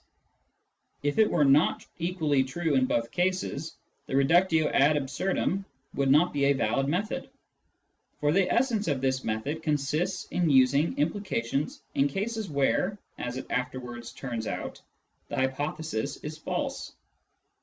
If 1.03 1.19
it 1.19 1.29
were 1.29 1.45
not 1.45 1.85
equally 1.99 2.43
true 2.43 2.73
in 2.73 2.87
both, 2.87 3.11
cases, 3.11 3.77
the 4.07 4.15
reductio 4.15 4.67
ad 4.69 4.97
absurdum 4.97 5.63
would 5.93 6.09
not 6.09 6.33
be 6.33 6.45
a 6.45 6.53
valid 6.53 6.87
method; 6.87 7.29
for 8.19 8.31
.the 8.31 8.51
essence 8.51 8.87
of 8.87 8.99
this 8.99 9.23
method 9.23 9.61
consists 9.61 10.25
in 10.31 10.49
using 10.49 10.97
implications 10.97 11.83
in 11.93 12.07
cases 12.07 12.49
where 12.49 12.97
(as 13.19 13.37
it 13.37 13.45
afterwards 13.51 14.11
turns 14.11 14.47
out) 14.47 14.81
the 15.27 15.35
hypothesis 15.35 16.17
is 16.23 16.35
false. 16.35 16.93